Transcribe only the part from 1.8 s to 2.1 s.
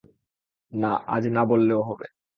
হবে।